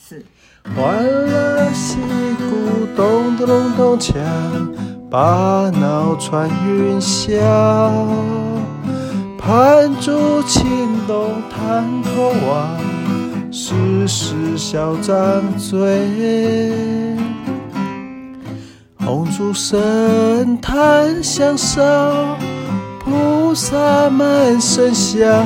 [0.00, 0.24] 四。
[0.76, 1.96] 欢乐溪
[2.38, 4.14] 谷咚咚咚咚锵，
[5.10, 7.38] 把脑穿云霄。
[9.38, 10.64] 盘珠青
[11.08, 12.78] 龙探头望，
[13.50, 16.76] 时时笑张嘴。
[19.04, 21.82] 红烛深檀香烧，
[23.00, 25.44] 菩萨满身香。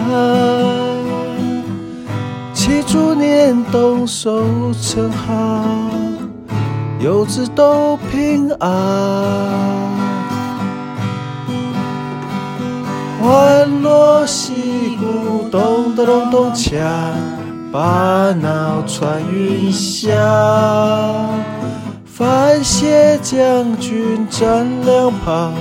[2.66, 5.64] 祈祝年冬收成好，
[6.98, 8.68] 游子都平安。
[13.22, 16.82] 欢乐溪谷咚咚咚咚锵，
[17.70, 20.10] 把脑穿云霄。
[22.04, 25.52] 番谢将军站两旁，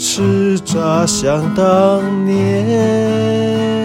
[0.00, 3.83] 叱咤想当年。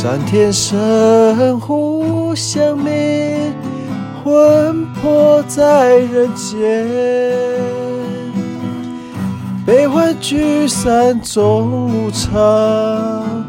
[0.00, 3.52] 三天神互相命，
[4.22, 6.86] 魂魄在人间。
[9.66, 13.44] 悲欢聚散终无常，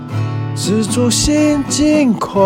[0.56, 2.42] 知足心境宽。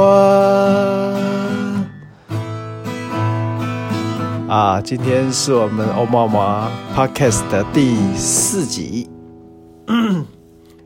[4.50, 9.10] 啊，今天是我们欧妈妈 Podcast 的第四集。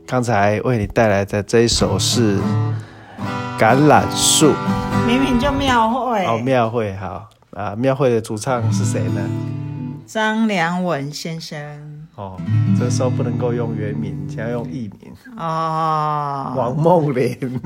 [0.06, 2.38] 刚才为你带来的这一首是。
[3.58, 4.54] 橄榄树，
[5.04, 6.24] 明明就庙会。
[6.26, 7.28] 哦，庙会好。
[7.56, 9.20] 啊，庙会的主唱是谁呢？
[10.06, 11.58] 张良文先生。
[12.14, 12.40] 哦，
[12.78, 15.12] 这时候不能够用原名，想要用艺名。
[15.36, 17.36] 哦，王梦麟。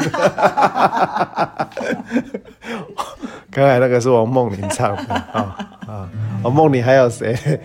[3.50, 5.14] 刚才那个是王梦麟唱的。
[5.14, 6.08] 啊啊，
[6.42, 7.60] 王梦麟还有谁？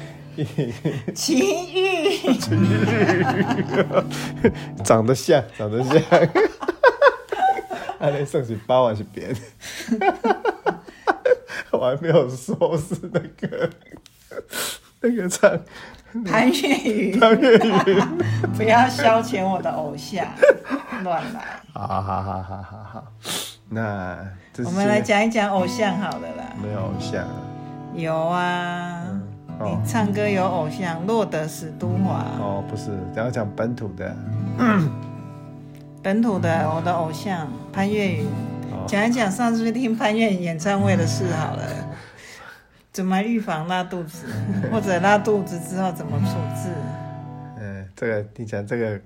[1.16, 1.40] 秦
[1.74, 2.86] 玉，秦玉，
[4.84, 6.02] 长得像，长得像。
[8.00, 9.36] 他 那算是包还是扁？
[11.72, 13.70] 我还没有说是那个
[15.02, 15.60] 那个唱
[16.26, 18.02] 潘越云，潘越云，
[18.56, 20.26] 不要消遣我的偶像，
[21.04, 21.62] 乱来。
[21.74, 23.04] 好好好好好好，
[23.70, 24.18] 那
[24.66, 26.44] 我们来讲一讲偶像好了啦。
[26.62, 27.28] 没有偶像，
[27.94, 29.22] 有啊，嗯
[29.60, 32.24] 哦、你唱歌有偶像，洛德史都华。
[32.40, 34.16] 哦，不是，只要讲本土的。
[36.08, 38.26] 本土的我的偶像潘越云，
[38.88, 41.64] 讲、哦、一讲上次去听潘越云演唱会的事好了。
[42.94, 44.26] 怎么预防拉肚子，
[44.72, 46.70] 或者拉肚子之后怎么处置？
[47.60, 48.98] 嗯，这个你讲这个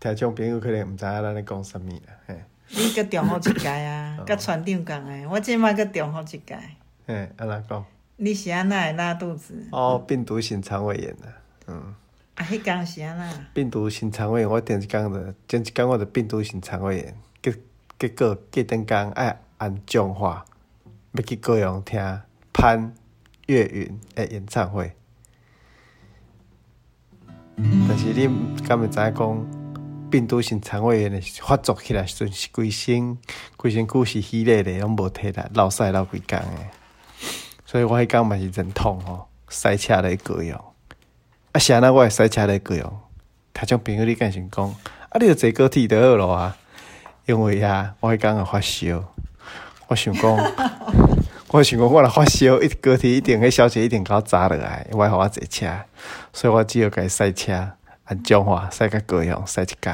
[0.00, 2.34] 听众朋友可能唔知道咱在讲什么了。
[2.70, 6.58] 你个重复一届啊， 跟船长讲的，我今麦个重复一届。
[7.06, 7.84] 嘿，安怎讲？
[8.16, 9.52] 你是安那会拉肚子？
[9.70, 11.28] 哦，病毒性肠胃炎的，
[11.66, 11.94] 嗯。
[12.38, 13.46] 啊，迄工是安那？
[13.52, 17.52] 病毒性肠胃炎，我前一工的，前一工我着病毒性肠胃炎，结
[17.98, 20.44] 结果隔阵工爱按讲话，
[21.14, 22.00] 要去高雄听
[22.52, 22.94] 潘
[23.46, 24.92] 越云的演唱会。
[27.56, 28.28] 但是你
[28.64, 29.46] 敢会知影讲，
[30.08, 33.18] 病毒性肠胃炎的发作起来时阵是规身
[33.56, 36.46] 规身躯是虚累的，拢无体力，落屎落规工的。
[37.66, 40.56] 所以我迄工嘛是真痛吼，塞车来高雄。
[41.58, 43.00] 啊，啥那我会塞车来过哦。
[43.52, 44.64] 他种朋友你敢想讲，
[45.08, 46.56] 啊，你着坐高铁就好了啊。
[47.26, 49.04] 因为啊，我迄工有发烧，
[49.88, 50.36] 我想讲，
[51.50, 55.66] 我想讲，我若发烧，一高铁一定，迄小姐一定甲我砸落来，我互我坐车，
[56.32, 57.52] 所以我只有甲伊塞车，
[58.04, 59.92] 按讲话塞甲高雄，塞一工。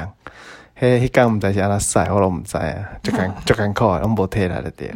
[0.79, 4.95] 迄迄工毋知是安怎塞，我拢毋知啊，足艰 足艰苦啊，拢无体力了点。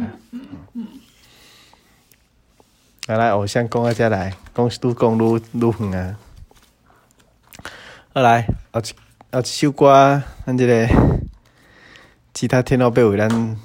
[3.08, 6.16] 来来，偶像讲啊，遮来，讲愈讲愈愈远啊。
[8.19, 8.84] 好来，后一
[9.31, 10.90] 后一首歌，咱这个
[12.34, 13.56] 其他天后要为咱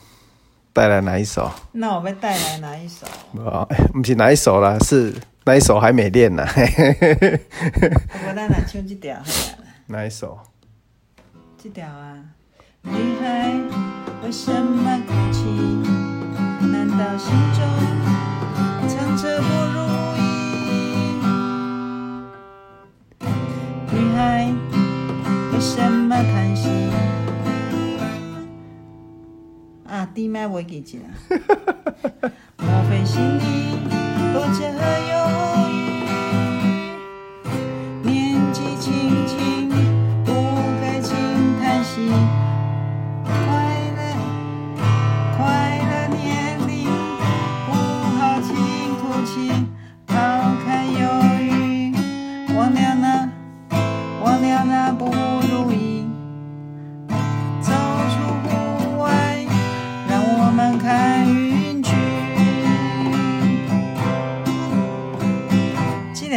[0.72, 1.50] 带来哪一首？
[1.72, 3.04] 那我要带来哪一首？
[3.32, 5.12] 哦，不是哪一首啦，是
[5.44, 6.46] 哪一首还没练呢？
[6.54, 9.16] 我咱来唱这条。
[9.88, 10.38] 哪一首？
[11.60, 12.16] 这条啊，
[12.82, 13.54] 女孩
[14.22, 15.42] 为什么哭泣？
[16.70, 17.60] 难道心中
[18.86, 20.13] 藏着不如？
[30.14, 31.04] 弟妹我记起来。
[32.58, 33.42] 莫非心里
[34.32, 34.60] 多着
[35.10, 35.12] 忧
[35.68, 35.74] 郁？
[38.08, 39.68] 年纪轻轻
[40.24, 40.30] 不
[40.80, 41.16] 该轻
[41.60, 42.08] 叹息。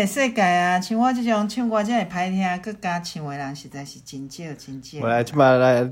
[0.05, 4.99] 世界啊，像我这种唱歌这么歹听，佮敢唱的人实在是真少真少。
[5.01, 5.89] 我来即摆来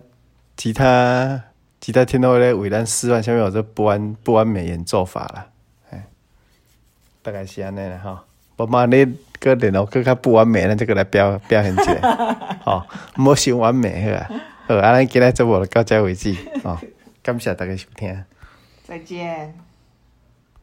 [0.58, 1.42] 其他
[1.82, 5.48] 其他听到咧为咱示范下面有这不完不完美演奏法啦，
[5.92, 6.04] 哎，
[7.22, 8.20] 大概是安尼啦吼。
[8.58, 9.06] 我妈你
[9.40, 12.02] 个电脑更较不完美，咱这个来表表现起来，
[12.64, 14.30] 吼、哦，莫想完美好啊。
[14.68, 16.80] 好，安尼今日节目就到这为止，吼、哦，
[17.22, 18.24] 感谢大家收听，
[18.88, 19.54] 再见。